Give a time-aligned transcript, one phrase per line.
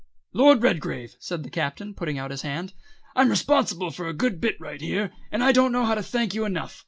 [0.33, 2.73] "Lord Redgrave," said the Captain, putting out his hand,
[3.15, 6.33] "I'm responsible for a good bit right here, and I don't know how to thank
[6.33, 6.79] you enough.